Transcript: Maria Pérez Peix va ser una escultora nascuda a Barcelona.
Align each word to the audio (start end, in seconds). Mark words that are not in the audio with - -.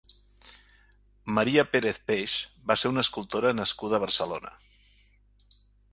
Maria 1.39 1.65
Pérez 1.75 2.01
Peix 2.09 2.33
va 2.71 2.79
ser 2.85 2.93
una 2.95 3.03
escultora 3.07 3.55
nascuda 3.61 3.99
a 3.99 4.03
Barcelona. 4.07 4.59